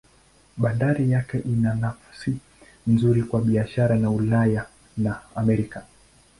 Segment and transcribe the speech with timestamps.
[0.57, 2.37] Bandari yake ina nafasi
[2.87, 4.65] nzuri kwa biashara na Ulaya
[4.97, 5.83] na Amerika.